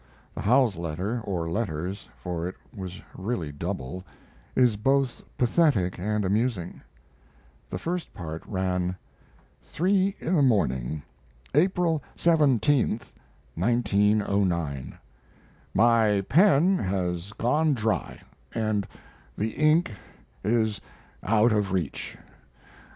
[0.33, 4.03] The Howells letter (or letters, for it was really double)
[4.55, 6.81] is both pathetic and amusing.
[7.69, 8.95] The first part ran:
[9.61, 11.03] 3 in the morning,
[11.53, 12.99] April 17,
[13.53, 14.97] 1909.
[15.75, 18.19] My pen has gone dry
[18.55, 18.87] and
[19.37, 19.91] the ink
[20.43, 20.81] is
[21.21, 22.17] out of reach.